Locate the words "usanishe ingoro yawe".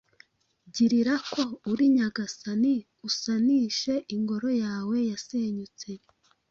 3.09-4.95